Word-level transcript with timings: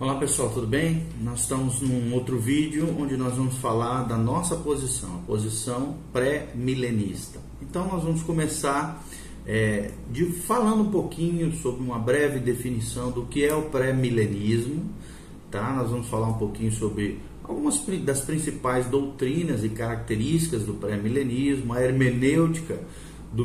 Olá 0.00 0.14
pessoal, 0.14 0.48
tudo 0.50 0.64
bem? 0.64 1.08
Nós 1.20 1.40
estamos 1.40 1.80
num 1.80 2.14
outro 2.14 2.38
vídeo 2.38 2.94
onde 2.96 3.16
nós 3.16 3.34
vamos 3.34 3.56
falar 3.56 4.04
da 4.04 4.16
nossa 4.16 4.54
posição, 4.54 5.16
a 5.16 5.26
posição 5.26 5.96
pré-milenista. 6.12 7.40
Então 7.60 7.88
nós 7.88 8.04
vamos 8.04 8.22
começar 8.22 9.04
é, 9.44 9.90
de, 10.08 10.26
falando 10.26 10.82
um 10.82 10.90
pouquinho 10.92 11.52
sobre 11.56 11.82
uma 11.82 11.98
breve 11.98 12.38
definição 12.38 13.10
do 13.10 13.26
que 13.26 13.44
é 13.44 13.52
o 13.52 13.62
pré-milenismo, 13.62 14.88
tá? 15.50 15.72
Nós 15.72 15.90
vamos 15.90 16.06
falar 16.06 16.28
um 16.28 16.38
pouquinho 16.38 16.70
sobre 16.70 17.18
algumas 17.42 17.84
das 18.04 18.20
principais 18.20 18.86
doutrinas 18.86 19.64
e 19.64 19.68
características 19.68 20.62
do 20.62 20.74
pré-milenismo, 20.74 21.72
a 21.72 21.82
hermenêutica 21.82 22.78
do, 23.32 23.44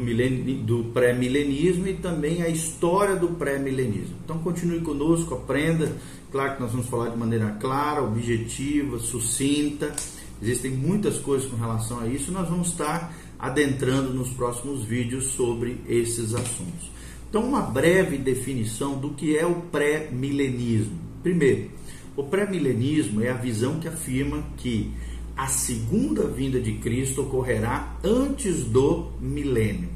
do 0.63 0.83
pré-milenismo 0.91 1.87
e 1.87 1.93
também 1.93 2.41
a 2.41 2.49
história 2.49 3.15
do 3.15 3.29
pré-milenismo. 3.29 4.15
Então 4.23 4.37
continue 4.39 4.81
conosco, 4.81 5.35
aprenda. 5.35 5.91
Claro 6.31 6.55
que 6.55 6.61
nós 6.61 6.71
vamos 6.71 6.87
falar 6.87 7.09
de 7.09 7.17
maneira 7.17 7.57
clara, 7.59 8.01
objetiva, 8.01 8.97
sucinta. 8.99 9.93
Existem 10.41 10.71
muitas 10.71 11.17
coisas 11.19 11.49
com 11.49 11.57
relação 11.57 11.99
a 11.99 12.07
isso. 12.07 12.31
Nós 12.31 12.49
vamos 12.49 12.69
estar 12.69 13.13
adentrando 13.37 14.13
nos 14.13 14.29
próximos 14.29 14.83
vídeos 14.83 15.27
sobre 15.27 15.77
esses 15.87 16.33
assuntos. 16.33 16.91
Então, 17.29 17.43
uma 17.43 17.61
breve 17.61 18.17
definição 18.17 18.97
do 18.97 19.09
que 19.09 19.37
é 19.37 19.45
o 19.45 19.55
pré-milenismo. 19.55 20.97
Primeiro, 21.21 21.71
o 22.15 22.23
pré-milenismo 22.23 23.21
é 23.21 23.31
a 23.31 23.33
visão 23.33 23.79
que 23.79 23.87
afirma 23.87 24.43
que 24.57 24.93
a 25.35 25.47
segunda 25.47 26.27
vinda 26.27 26.59
de 26.59 26.73
Cristo 26.73 27.21
ocorrerá 27.21 27.97
antes 28.03 28.63
do 28.63 29.11
milênio. 29.19 29.89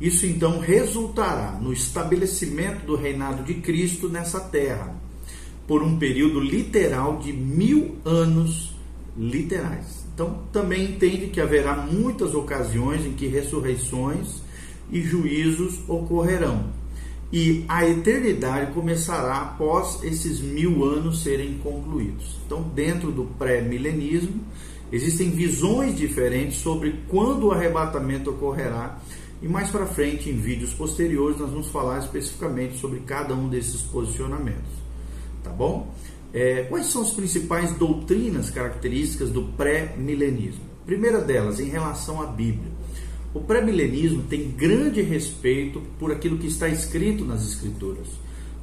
Isso 0.00 0.26
então 0.26 0.58
resultará 0.58 1.58
no 1.60 1.72
estabelecimento 1.72 2.84
do 2.84 2.96
reinado 2.96 3.44
de 3.44 3.54
Cristo 3.54 4.08
nessa 4.08 4.40
terra, 4.40 4.96
por 5.66 5.82
um 5.82 5.96
período 5.96 6.40
literal 6.40 7.18
de 7.18 7.32
mil 7.32 7.96
anos 8.04 8.74
literais. 9.16 10.04
Então, 10.12 10.42
também 10.52 10.90
entende 10.90 11.28
que 11.28 11.40
haverá 11.40 11.76
muitas 11.76 12.34
ocasiões 12.34 13.06
em 13.06 13.12
que 13.12 13.26
ressurreições 13.26 14.42
e 14.90 15.00
juízos 15.00 15.78
ocorrerão. 15.88 16.81
E 17.32 17.64
a 17.68 17.88
eternidade 17.88 18.72
começará 18.72 19.38
após 19.38 20.02
esses 20.02 20.40
mil 20.40 20.84
anos 20.84 21.22
serem 21.22 21.58
concluídos. 21.58 22.36
Então, 22.44 22.62
dentro 22.62 23.10
do 23.10 23.24
pré-milenismo, 23.38 24.44
Existem 24.92 25.30
visões 25.30 25.96
diferentes 25.96 26.58
sobre 26.58 27.00
quando 27.08 27.46
o 27.46 27.50
arrebatamento 27.50 28.28
ocorrerá 28.28 28.98
e 29.40 29.48
mais 29.48 29.70
para 29.70 29.86
frente, 29.86 30.28
em 30.28 30.36
vídeos 30.36 30.74
posteriores, 30.74 31.38
nós 31.38 31.50
vamos 31.50 31.68
falar 31.68 31.98
especificamente 31.98 32.78
sobre 32.78 33.00
cada 33.00 33.34
um 33.34 33.48
desses 33.48 33.80
posicionamentos. 33.80 34.70
Tá 35.42 35.50
bom? 35.50 35.92
É, 36.32 36.64
quais 36.64 36.86
são 36.86 37.02
as 37.02 37.10
principais 37.10 37.72
doutrinas 37.72 38.50
características 38.50 39.30
do 39.30 39.44
pré-milenismo? 39.56 40.62
Primeira 40.84 41.20
delas, 41.20 41.58
em 41.58 41.70
relação 41.70 42.20
à 42.20 42.26
Bíblia. 42.26 42.71
O 43.34 43.40
pré-milenismo 43.40 44.24
tem 44.24 44.50
grande 44.50 45.00
respeito 45.00 45.80
por 45.98 46.12
aquilo 46.12 46.38
que 46.38 46.46
está 46.46 46.68
escrito 46.68 47.24
nas 47.24 47.42
Escrituras. 47.42 48.06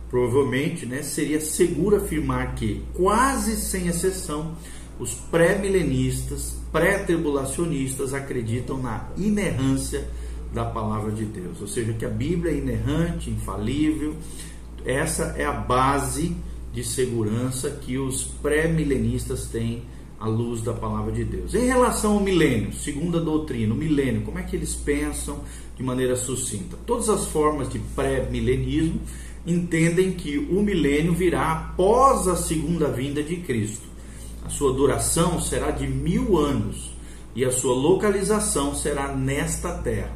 Provavelmente 0.09 0.85
né, 0.85 1.01
seria 1.01 1.39
seguro 1.39 1.97
afirmar 1.97 2.55
que, 2.55 2.81
quase 2.93 3.55
sem 3.57 3.87
exceção, 3.87 4.55
os 4.99 5.13
pré-milenistas, 5.13 6.55
pré-tribulacionistas 6.71 8.13
acreditam 8.13 8.81
na 8.81 9.07
inerrância 9.17 10.07
da 10.53 10.65
palavra 10.65 11.11
de 11.11 11.25
Deus, 11.25 11.61
ou 11.61 11.67
seja, 11.67 11.93
que 11.93 12.05
a 12.05 12.09
Bíblia 12.09 12.51
é 12.51 12.57
inerrante, 12.57 13.29
infalível. 13.29 14.15
Essa 14.85 15.35
é 15.37 15.45
a 15.45 15.53
base 15.53 16.35
de 16.73 16.83
segurança 16.83 17.69
que 17.71 17.97
os 17.97 18.23
pré-milenistas 18.23 19.47
têm 19.47 19.83
à 20.19 20.27
luz 20.27 20.61
da 20.61 20.73
palavra 20.73 21.11
de 21.11 21.23
Deus. 21.23 21.53
Em 21.53 21.65
relação 21.65 22.13
ao 22.13 22.19
milênio, 22.19 22.73
segunda 22.73 23.19
doutrina, 23.19 23.73
o 23.73 23.77
milênio, 23.77 24.21
como 24.21 24.37
é 24.37 24.43
que 24.43 24.55
eles 24.55 24.75
pensam 24.75 25.39
de 25.77 25.83
maneira 25.83 26.15
sucinta? 26.15 26.77
Todas 26.85 27.09
as 27.09 27.25
formas 27.27 27.69
de 27.69 27.79
pré-milenismo 27.95 28.99
entendem 29.45 30.11
que 30.11 30.37
o 30.37 30.61
milênio 30.61 31.13
virá 31.13 31.51
após 31.53 32.27
a 32.27 32.35
segunda 32.35 32.89
vinda 32.89 33.23
de 33.23 33.37
Cristo. 33.37 33.87
A 34.45 34.49
sua 34.49 34.73
duração 34.73 35.39
será 35.39 35.71
de 35.71 35.87
mil 35.87 36.37
anos 36.37 36.91
e 37.35 37.45
a 37.45 37.51
sua 37.51 37.73
localização 37.73 38.75
será 38.75 39.15
nesta 39.15 39.71
terra. 39.71 40.11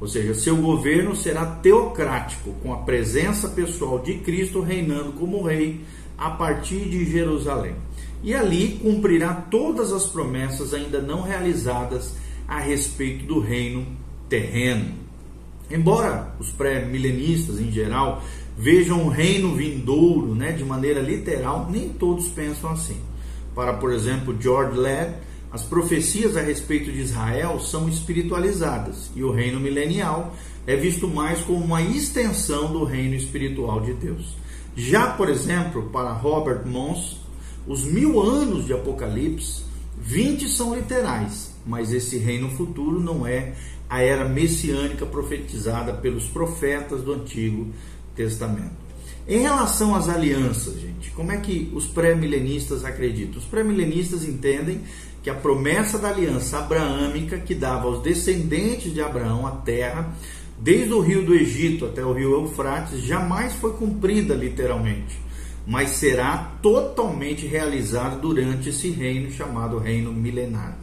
Ou 0.00 0.08
seja, 0.08 0.34
seu 0.34 0.56
governo 0.56 1.14
será 1.14 1.46
teocrático, 1.46 2.52
com 2.62 2.72
a 2.72 2.78
presença 2.78 3.48
pessoal 3.48 4.00
de 4.00 4.14
Cristo 4.18 4.60
reinando 4.60 5.12
como 5.12 5.42
rei 5.42 5.80
a 6.18 6.30
partir 6.30 6.88
de 6.88 7.04
Jerusalém. 7.04 7.74
E 8.22 8.34
ali 8.34 8.78
cumprirá 8.80 9.34
todas 9.34 9.92
as 9.92 10.06
promessas 10.06 10.72
ainda 10.72 11.00
não 11.00 11.22
realizadas 11.22 12.14
a 12.46 12.58
respeito 12.58 13.24
do 13.24 13.40
reino 13.40 13.86
terreno. 14.28 14.94
Embora 15.70 16.34
os 16.38 16.50
pré-milenistas 16.50 17.58
em 17.58 17.70
geral 17.72 18.22
vejam 18.56 19.04
o 19.04 19.08
reino 19.08 19.54
vindouro 19.54 20.34
né, 20.34 20.52
de 20.52 20.64
maneira 20.64 21.00
literal, 21.00 21.68
nem 21.70 21.88
todos 21.88 22.28
pensam 22.28 22.70
assim. 22.70 23.00
Para, 23.54 23.74
por 23.74 23.92
exemplo, 23.92 24.36
George 24.38 24.78
Ladd, 24.78 25.14
as 25.50 25.64
profecias 25.64 26.36
a 26.36 26.40
respeito 26.40 26.90
de 26.90 27.00
Israel 27.00 27.60
são 27.60 27.88
espiritualizadas 27.88 29.10
e 29.14 29.22
o 29.22 29.30
reino 29.30 29.60
milenial 29.60 30.34
é 30.66 30.76
visto 30.76 31.06
mais 31.08 31.40
como 31.40 31.62
uma 31.62 31.82
extensão 31.82 32.72
do 32.72 32.84
reino 32.84 33.14
espiritual 33.14 33.80
de 33.80 33.92
Deus. 33.92 34.34
Já, 34.74 35.08
por 35.08 35.28
exemplo, 35.28 35.90
para 35.92 36.12
Robert 36.12 36.66
Mons, 36.66 37.20
os 37.66 37.84
mil 37.84 38.20
anos 38.20 38.66
de 38.66 38.72
Apocalipse, 38.72 39.62
20 39.98 40.48
são 40.48 40.74
literais, 40.74 41.52
mas 41.64 41.92
esse 41.92 42.18
reino 42.18 42.50
futuro 42.50 42.98
não 43.00 43.26
é 43.26 43.54
a 43.88 44.00
era 44.00 44.28
messiânica 44.28 45.04
profetizada 45.04 45.92
pelos 45.92 46.26
profetas 46.26 47.02
do 47.02 47.12
Antigo 47.12 47.68
Testamento. 48.16 48.82
Em 49.28 49.38
relação 49.38 49.94
às 49.94 50.08
alianças, 50.08 50.80
gente, 50.80 51.10
como 51.12 51.30
é 51.30 51.36
que 51.36 51.70
os 51.74 51.86
pré-milenistas 51.86 52.84
acreditam? 52.84 53.38
Os 53.38 53.44
pré-milenistas 53.44 54.24
entendem 54.24 54.80
que 55.22 55.30
a 55.30 55.34
promessa 55.34 55.98
da 55.98 56.08
aliança 56.08 56.58
abraâmica 56.58 57.38
que 57.38 57.54
dava 57.54 57.86
aos 57.86 58.02
descendentes 58.02 58.92
de 58.92 59.00
Abraão 59.00 59.46
a 59.46 59.52
terra, 59.52 60.12
desde 60.58 60.92
o 60.92 61.00
rio 61.00 61.24
do 61.24 61.34
Egito 61.34 61.84
até 61.84 62.04
o 62.04 62.12
rio 62.12 62.32
Eufrates, 62.32 63.00
jamais 63.02 63.52
foi 63.52 63.72
cumprida 63.74 64.34
literalmente, 64.34 65.20
mas 65.66 65.90
será 65.90 66.56
totalmente 66.60 67.46
realizada 67.46 68.16
durante 68.16 68.68
esse 68.68 68.90
reino 68.90 69.30
chamado 69.30 69.78
reino 69.78 70.12
milenar. 70.12 70.76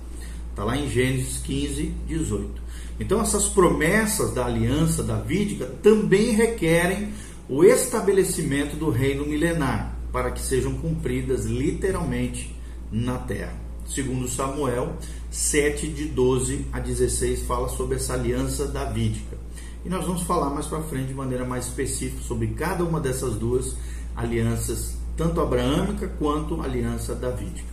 Está 0.50 0.64
lá 0.64 0.78
em 0.78 0.90
Gênesis 0.90 1.38
15, 1.40 1.94
18. 2.08 2.62
Então 3.00 3.22
essas 3.22 3.48
promessas 3.48 4.34
da 4.34 4.46
aliança 4.46 5.04
davídica 5.04 5.66
também 5.82 6.32
requerem 6.32 7.10
o 7.48 7.64
estabelecimento 7.64 8.76
do 8.76 8.90
reino 8.90 9.26
milenar, 9.26 9.98
para 10.12 10.32
que 10.32 10.42
sejam 10.42 10.74
cumpridas 10.74 11.46
literalmente 11.46 12.56
na 12.92 13.18
terra. 13.18 13.56
Segundo 13.88 14.28
Samuel 14.28 14.98
7, 15.32 15.88
de 15.88 16.06
12 16.06 16.68
a 16.72 16.80
16, 16.80 17.44
fala 17.44 17.70
sobre 17.70 17.96
essa 17.96 18.14
aliança 18.14 18.68
davídica. 18.68 19.38
E 19.84 19.90
nós 19.90 20.06
vamos 20.06 20.24
falar 20.24 20.50
mais 20.50 20.68
para 20.68 20.82
frente 20.84 21.08
de 21.08 21.14
maneira 21.14 21.46
mais 21.46 21.66
específica 21.66 22.22
sobre 22.22 22.48
cada 22.48 22.84
uma 22.84 23.00
dessas 23.00 23.36
duas 23.36 23.76
alianças, 24.20 24.98
tanto 25.16 25.42
abraâmica 25.42 26.08
quanto 26.20 26.62
aliança 26.62 27.16
davídica. 27.16 27.70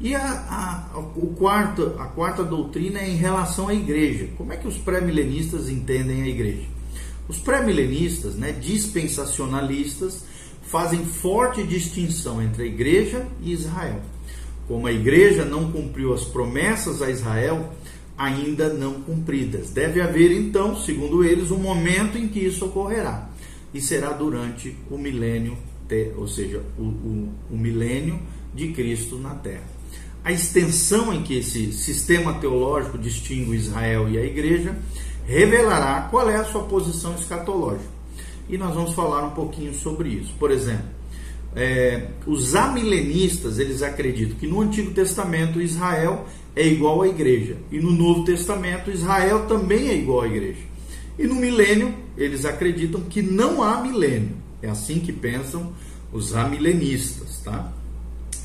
E 0.00 0.14
a, 0.14 0.88
a, 0.94 0.98
o 0.98 1.34
quarto, 1.34 1.94
a 1.98 2.06
quarta 2.06 2.42
doutrina 2.42 3.00
é 3.00 3.10
em 3.10 3.16
relação 3.16 3.68
à 3.68 3.74
igreja. 3.74 4.28
Como 4.36 4.52
é 4.52 4.56
que 4.56 4.66
os 4.66 4.78
pré-milenistas 4.78 5.68
entendem 5.68 6.22
a 6.22 6.26
igreja? 6.26 6.66
Os 7.28 7.38
pré-milenistas, 7.38 8.34
né, 8.34 8.52
dispensacionalistas, 8.52 10.24
fazem 10.62 11.04
forte 11.04 11.62
distinção 11.62 12.40
entre 12.40 12.62
a 12.62 12.66
igreja 12.66 13.26
e 13.42 13.52
Israel. 13.52 14.00
Como 14.66 14.86
a 14.86 14.92
igreja 14.92 15.44
não 15.44 15.70
cumpriu 15.70 16.14
as 16.14 16.24
promessas 16.24 17.02
a 17.02 17.10
Israel, 17.10 17.72
ainda 18.16 18.72
não 18.72 19.00
cumpridas. 19.02 19.70
Deve 19.70 20.00
haver, 20.00 20.30
então, 20.30 20.76
segundo 20.76 21.24
eles, 21.24 21.50
um 21.50 21.58
momento 21.58 22.16
em 22.16 22.28
que 22.28 22.38
isso 22.38 22.66
ocorrerá. 22.66 23.28
E 23.74 23.80
será 23.80 24.12
durante 24.12 24.76
o 24.90 24.96
milênio, 24.96 25.58
ou 26.16 26.28
seja, 26.28 26.62
o, 26.78 26.82
o, 26.82 27.28
o 27.50 27.56
milênio 27.56 28.18
de 28.54 28.68
Cristo 28.72 29.18
na 29.18 29.34
terra. 29.34 29.68
A 30.22 30.32
extensão 30.32 31.12
em 31.14 31.22
que 31.22 31.38
esse 31.38 31.72
sistema 31.72 32.34
teológico 32.34 32.98
distingue 32.98 33.56
Israel 33.56 34.08
e 34.08 34.18
a 34.18 34.24
igreja 34.24 34.76
revelará 35.26 36.08
qual 36.10 36.28
é 36.28 36.36
a 36.36 36.44
sua 36.44 36.64
posição 36.64 37.14
escatológica. 37.14 37.88
E 38.48 38.58
nós 38.58 38.74
vamos 38.74 38.94
falar 38.94 39.24
um 39.24 39.30
pouquinho 39.30 39.72
sobre 39.72 40.08
isso. 40.08 40.34
Por 40.38 40.50
exemplo, 40.50 40.86
é, 41.54 42.08
os 42.26 42.54
amilenistas 42.54 43.58
eles 43.58 43.82
acreditam 43.82 44.36
que 44.36 44.46
no 44.46 44.60
Antigo 44.60 44.92
Testamento 44.92 45.60
Israel 45.60 46.26
é 46.54 46.66
igual 46.66 47.02
à 47.02 47.08
igreja 47.08 47.56
e 47.70 47.80
no 47.80 47.92
Novo 47.92 48.24
Testamento 48.24 48.90
Israel 48.90 49.46
também 49.46 49.88
é 49.88 49.94
igual 49.94 50.22
à 50.22 50.26
igreja. 50.26 50.60
E 51.18 51.26
no 51.26 51.34
milênio 51.36 51.94
eles 52.16 52.44
acreditam 52.44 53.00
que 53.02 53.22
não 53.22 53.62
há 53.62 53.80
milênio. 53.80 54.36
É 54.62 54.68
assim 54.68 55.00
que 55.00 55.12
pensam 55.12 55.72
os 56.12 56.34
amilenistas, 56.34 57.40
tá? 57.44 57.72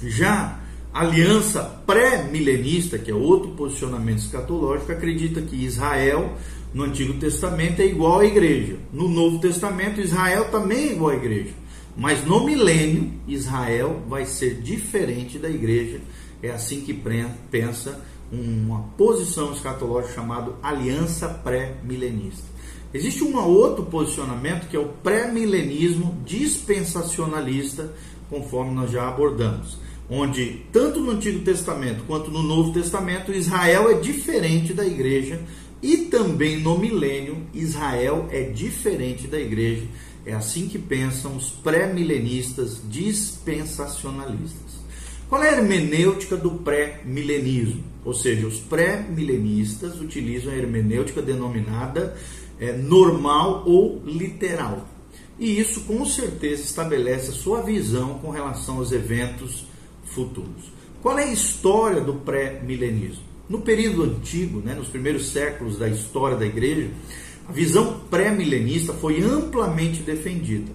Já 0.04 0.60
a 0.94 1.02
aliança 1.02 1.62
pré-milenista, 1.86 2.98
que 2.98 3.12
é 3.12 3.14
outro 3.14 3.52
posicionamento 3.52 4.20
escatológico, 4.20 4.92
acredita 4.92 5.42
que 5.42 5.56
Israel 5.66 6.38
no 6.74 6.84
Antigo 6.84 7.14
Testamento 7.14 7.82
é 7.82 7.86
igual 7.86 8.20
à 8.20 8.26
igreja. 8.26 8.78
No 8.92 9.08
Novo 9.08 9.40
Testamento, 9.40 10.02
Israel 10.02 10.46
também 10.52 10.90
é 10.90 10.92
igual 10.92 11.12
à 11.12 11.16
igreja. 11.16 11.54
Mas 11.98 12.26
no 12.26 12.46
milênio, 12.46 13.14
Israel 13.28 14.04
vai 14.08 14.26
ser 14.26 14.62
diferente 14.62 15.40
da 15.40 15.50
igreja. 15.50 16.02
É 16.44 16.52
assim 16.52 16.82
que 16.82 16.94
pensa 17.50 18.02
uma 18.32 18.80
posição 18.98 19.54
escatológica 19.54 20.16
chamada 20.16 20.52
aliança 20.62 21.28
pré-milenista. 21.30 22.44
Existe 22.94 23.24
um 23.24 23.38
outro 23.38 23.84
posicionamento 23.86 24.68
que 24.68 24.76
é 24.76 24.80
o 24.80 24.88
pré-milenismo 24.88 26.18
dispensacionalista, 26.26 27.94
conforme 28.30 28.74
nós 28.74 28.90
já 28.92 29.08
abordamos, 29.08 29.78
onde 30.10 30.66
tanto 30.72 31.02
no 31.02 31.12
Antigo 31.12 31.44
Testamento 31.44 32.04
quanto 32.08 32.32
no 32.32 32.42
Novo 32.42 32.72
Testamento 32.72 33.34
Israel 33.34 33.90
é 33.90 33.96
diferente 33.96 34.74
da 34.74 34.86
igreja 34.86 35.42
e 35.82 35.98
também 35.98 36.60
no 36.60 36.78
milênio 36.78 37.46
Israel 37.54 38.28
é 38.32 38.44
diferente 38.44 39.28
da 39.28 39.40
igreja. 39.40 39.84
É 40.26 40.34
assim 40.34 40.68
que 40.68 40.80
pensam 40.80 41.36
os 41.36 41.50
pré-milenistas 41.50 42.82
dispensacionalistas. 42.90 44.74
Qual 45.30 45.44
é 45.44 45.50
a 45.50 45.58
hermenêutica 45.58 46.38
do 46.38 46.52
pré-milenismo? 46.52 47.95
Ou 48.06 48.14
seja, 48.14 48.46
os 48.46 48.60
pré-milenistas 48.60 50.00
utilizam 50.00 50.54
a 50.54 50.56
hermenêutica 50.56 51.22
denominada 51.22 52.16
é, 52.60 52.72
normal 52.72 53.64
ou 53.66 54.02
literal. 54.06 54.88
E 55.40 55.60
isso 55.60 55.82
com 55.82 56.06
certeza 56.06 56.64
estabelece 56.64 57.32
a 57.32 57.34
sua 57.34 57.62
visão 57.62 58.20
com 58.20 58.30
relação 58.30 58.78
aos 58.78 58.92
eventos 58.92 59.66
futuros. 60.06 60.72
Qual 61.02 61.18
é 61.20 61.24
a 61.24 61.34
história 61.34 62.00
do 62.00 62.14
pré-milenismo? 62.14 63.24
No 63.50 63.62
período 63.62 64.04
antigo, 64.04 64.60
né, 64.60 64.74
nos 64.74 64.88
primeiros 64.88 65.28
séculos 65.28 65.78
da 65.78 65.88
história 65.88 66.38
da 66.38 66.46
igreja, 66.46 66.90
a 67.48 67.52
visão 67.52 68.02
pré-milenista 68.10 68.94
foi 68.94 69.22
amplamente 69.22 70.02
defendida. 70.02 70.72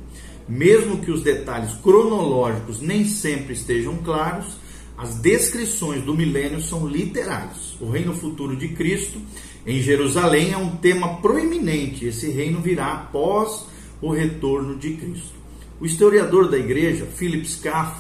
Mesmo 0.49 0.99
que 0.99 1.11
os 1.11 1.23
detalhes 1.23 1.73
cronológicos 1.83 2.81
nem 2.81 3.05
sempre 3.05 3.55
estejam 3.55 3.97
claros, 3.99 4.56
as 5.00 5.14
descrições 5.14 6.02
do 6.02 6.14
milênio 6.14 6.61
são 6.61 6.87
literais. 6.87 7.75
O 7.81 7.88
reino 7.88 8.12
futuro 8.12 8.55
de 8.55 8.69
Cristo 8.69 9.19
em 9.67 9.81
Jerusalém 9.81 10.52
é 10.52 10.58
um 10.58 10.76
tema 10.76 11.23
proeminente. 11.23 12.05
Esse 12.05 12.31
reino 12.31 12.61
virá 12.61 12.93
após 12.93 13.64
o 14.02 14.12
retorno 14.12 14.76
de 14.76 14.91
Cristo. 14.91 15.32
O 15.81 15.87
historiador 15.87 16.50
da 16.50 16.58
igreja, 16.58 17.06
Philip 17.06 17.49
Scaff, 17.49 17.99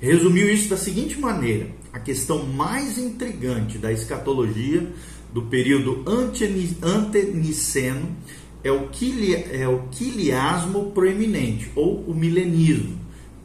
resumiu 0.00 0.52
isso 0.52 0.70
da 0.70 0.76
seguinte 0.76 1.20
maneira: 1.20 1.68
a 1.92 2.00
questão 2.00 2.44
mais 2.44 2.98
intrigante 2.98 3.78
da 3.78 3.92
escatologia 3.92 4.84
do 5.32 5.42
período 5.42 6.02
anteniceno 6.82 8.08
é 8.64 8.72
o, 8.72 8.90
é 9.52 9.68
o 9.68 9.82
quiliasmo 9.92 10.90
proeminente, 10.90 11.70
ou 11.76 12.00
o 12.08 12.12
milenismo, 12.12 12.98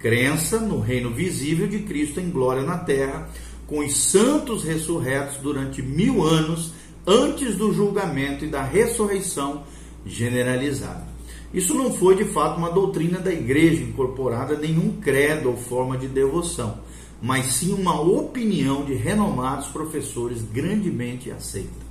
crença 0.05 0.59
no 0.59 0.79
reino 0.79 1.09
visível 1.09 1.65
de 1.65 1.79
Cristo 1.79 2.19
em 2.19 2.29
glória 2.29 2.61
na 2.61 2.77
terra, 2.77 3.27
com 3.65 3.79
os 3.79 3.97
santos 3.97 4.63
ressurretos 4.63 5.37
durante 5.37 5.81
mil 5.81 6.21
anos 6.21 6.73
antes 7.07 7.55
do 7.55 7.73
julgamento 7.73 8.45
e 8.45 8.47
da 8.47 8.61
ressurreição 8.61 9.63
generalizada. 10.05 11.07
Isso 11.51 11.73
não 11.73 11.91
foi 11.91 12.13
de 12.13 12.25
fato 12.25 12.59
uma 12.59 12.69
doutrina 12.69 13.17
da 13.17 13.33
igreja 13.33 13.81
incorporada, 13.81 14.55
nenhum 14.55 14.91
credo 15.01 15.49
ou 15.49 15.57
forma 15.57 15.97
de 15.97 16.07
devoção, 16.07 16.77
mas 17.19 17.47
sim 17.47 17.73
uma 17.73 17.99
opinião 17.99 18.85
de 18.85 18.93
renomados 18.93 19.69
professores 19.69 20.43
grandemente 20.53 21.31
aceita. 21.31 21.84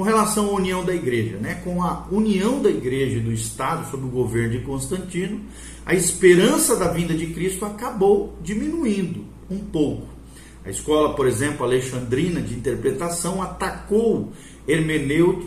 Com 0.00 0.04
relação 0.04 0.46
à 0.46 0.52
união 0.52 0.82
da 0.82 0.94
igreja, 0.94 1.36
né? 1.36 1.60
com 1.62 1.82
a 1.82 2.06
união 2.10 2.62
da 2.62 2.70
igreja 2.70 3.18
e 3.18 3.20
do 3.20 3.30
Estado 3.30 3.90
sob 3.90 4.06
o 4.06 4.08
governo 4.08 4.58
de 4.58 4.64
Constantino, 4.64 5.42
a 5.84 5.94
esperança 5.94 6.74
da 6.74 6.88
vinda 6.88 7.12
de 7.12 7.26
Cristo 7.26 7.66
acabou 7.66 8.34
diminuindo 8.40 9.26
um 9.50 9.58
pouco. 9.58 10.06
A 10.64 10.70
escola, 10.70 11.14
por 11.14 11.26
exemplo, 11.26 11.66
alexandrina 11.66 12.40
de 12.40 12.54
interpretação 12.54 13.42
atacou 13.42 14.32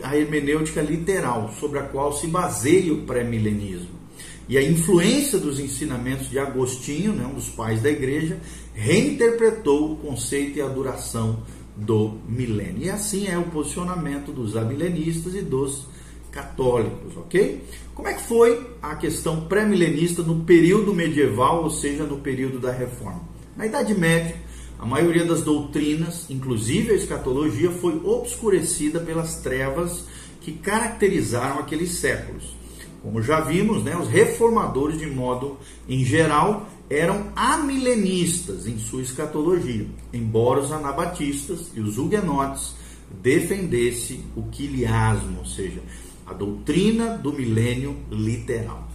a 0.04 0.16
hermenêutica 0.16 0.84
literal, 0.84 1.52
sobre 1.60 1.80
a 1.80 1.84
qual 1.84 2.14
se 2.14 2.28
baseia 2.28 2.94
o 2.94 3.02
pré-milenismo. 3.08 4.04
E 4.48 4.56
a 4.56 4.62
influência 4.62 5.40
dos 5.40 5.60
ensinamentos 5.60 6.30
de 6.30 6.38
Agostinho, 6.38 7.12
né, 7.12 7.26
um 7.26 7.34
dos 7.34 7.50
pais 7.50 7.82
da 7.82 7.90
igreja, 7.90 8.38
reinterpretou 8.76 9.94
o 9.94 9.96
conceito 9.96 10.60
e 10.60 10.62
a 10.62 10.68
duração 10.68 11.40
do 11.76 12.20
milênio. 12.28 12.84
E 12.84 12.90
assim 12.90 13.28
é 13.28 13.38
o 13.38 13.44
posicionamento 13.44 14.32
dos 14.32 14.56
amilenistas 14.56 15.36
e 15.36 15.42
dos 15.42 15.88
católicos, 16.32 17.16
ok? 17.16 17.64
Como 17.94 18.08
é 18.08 18.14
que 18.14 18.24
foi 18.24 18.76
a 18.82 18.96
questão 18.96 19.46
pré-milenista 19.46 20.24
no 20.24 20.44
período 20.44 20.94
medieval, 20.94 21.64
ou 21.64 21.70
seja, 21.70 22.04
no 22.04 22.18
período 22.18 22.60
da 22.60 22.72
reforma? 22.72 23.22
Na 23.56 23.68
Idade 23.68 23.94
Média, 23.94 24.36
a 24.80 24.86
maioria 24.86 25.26
das 25.26 25.42
doutrinas, 25.42 26.26
inclusive 26.30 26.92
a 26.92 26.96
escatologia, 26.96 27.72
foi 27.72 28.02
obscurecida 28.04 29.00
pelas 29.00 29.38
trevas 29.38 30.06
que 30.42 30.52
caracterizaram 30.52 31.60
aqueles 31.60 31.92
séculos. 31.92 32.56
Como 33.02 33.22
já 33.22 33.42
vimos, 33.42 33.84
né, 33.84 33.96
os 33.96 34.08
reformadores, 34.08 34.98
de 34.98 35.06
modo 35.08 35.58
em 35.88 36.04
geral, 36.04 36.68
eram 36.90 37.28
amilenistas 37.36 38.68
em 38.68 38.78
sua 38.78 39.02
escatologia, 39.02 39.88
embora 40.12 40.60
os 40.60 40.72
anabatistas 40.72 41.72
e 41.76 41.80
os 41.80 41.98
huguenotes 41.98 42.76
defendessem 43.22 44.24
o 44.36 44.44
quiliasmo, 44.44 45.40
ou 45.40 45.46
seja, 45.46 45.82
a 46.26 46.34
doutrina 46.34 47.18
do 47.18 47.34
milênio 47.34 47.98
literal. 48.12 48.88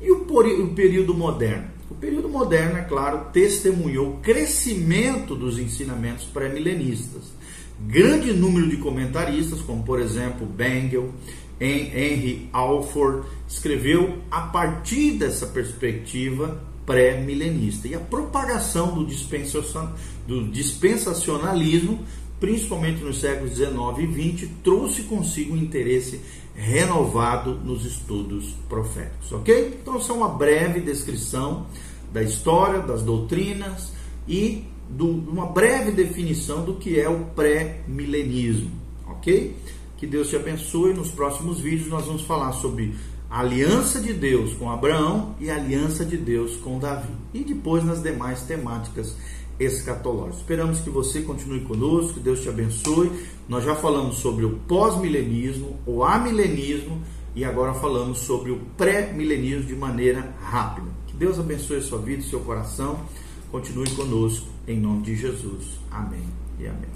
E 0.00 0.10
o, 0.10 0.26
o 0.62 0.74
período 0.74 1.14
moderno? 1.14 1.68
O 1.90 1.94
período 1.94 2.28
moderno, 2.28 2.78
é 2.78 2.82
claro, 2.82 3.30
testemunhou 3.32 4.14
o 4.14 4.16
crescimento 4.20 5.34
dos 5.34 5.58
ensinamentos 5.58 6.24
pré-milenistas. 6.24 7.32
Grande 7.80 8.32
número 8.32 8.68
de 8.68 8.78
comentaristas, 8.78 9.60
como 9.60 9.82
por 9.82 10.00
exemplo 10.00 10.46
Bengel, 10.46 11.12
Henry 11.60 12.48
Alford, 12.52 13.26
escreveu 13.48 14.18
a 14.30 14.42
partir 14.42 15.12
dessa 15.12 15.46
perspectiva 15.46 16.60
pré-milenista. 16.86 17.88
E 17.88 17.94
a 17.94 18.00
propagação 18.00 18.94
do, 18.94 19.04
dispensacionalismo, 20.50 22.04
principalmente 22.38 23.02
nos 23.02 23.20
séculos 23.20 23.52
19 23.52 24.02
e 24.02 24.06
20, 24.06 24.46
trouxe 24.62 25.02
consigo 25.02 25.54
um 25.54 25.56
interesse 25.56 26.20
renovado 26.54 27.54
nos 27.54 27.84
estudos 27.84 28.54
proféticos, 28.68 29.32
ok? 29.32 29.78
Então, 29.82 29.96
essa 29.96 30.12
é 30.12 30.14
uma 30.14 30.28
breve 30.28 30.80
descrição 30.80 31.66
da 32.12 32.22
história, 32.22 32.80
das 32.80 33.02
doutrinas 33.02 33.92
e 34.28 34.64
do, 34.88 35.08
uma 35.08 35.46
breve 35.46 35.90
definição 35.90 36.64
do 36.64 36.74
que 36.74 37.00
é 37.00 37.08
o 37.08 37.24
pré-milenismo, 37.26 38.70
ok? 39.06 39.56
Que 39.96 40.06
Deus 40.06 40.28
te 40.28 40.36
abençoe. 40.36 40.94
Nos 40.94 41.10
próximos 41.10 41.60
vídeos 41.60 41.88
nós 41.88 42.06
vamos 42.06 42.22
falar 42.22 42.52
sobre 42.52 42.94
a 43.30 43.40
aliança 43.40 44.00
de 44.00 44.12
Deus 44.12 44.54
com 44.54 44.70
Abraão 44.70 45.34
e 45.40 45.50
a 45.50 45.56
aliança 45.56 46.04
de 46.04 46.16
Deus 46.16 46.56
com 46.56 46.78
Davi. 46.78 47.12
E 47.32 47.40
depois 47.40 47.84
nas 47.84 48.02
demais 48.02 48.42
temáticas 48.42 49.16
escatológicas. 49.58 50.38
Esperamos 50.38 50.80
que 50.80 50.90
você 50.90 51.20
continue 51.22 51.60
conosco, 51.60 52.14
que 52.14 52.20
Deus 52.20 52.40
te 52.40 52.48
abençoe. 52.48 53.10
Nós 53.48 53.64
já 53.64 53.74
falamos 53.74 54.16
sobre 54.16 54.44
o 54.44 54.58
pós-milenismo, 54.68 55.78
o 55.86 56.04
amilenismo 56.04 57.00
e 57.34 57.44
agora 57.44 57.74
falamos 57.74 58.18
sobre 58.18 58.52
o 58.52 58.60
pré-milenismo 58.76 59.64
de 59.64 59.74
maneira 59.74 60.34
rápida. 60.40 60.88
Que 61.06 61.16
Deus 61.16 61.38
abençoe 61.38 61.78
a 61.78 61.82
sua 61.82 61.98
vida 61.98 62.22
e 62.22 62.28
seu 62.28 62.40
coração. 62.40 63.00
Continue 63.50 63.90
conosco 63.90 64.46
em 64.66 64.80
nome 64.80 65.02
de 65.02 65.16
Jesus. 65.16 65.78
Amém 65.90 66.24
e 66.58 66.66
amém. 66.66 66.94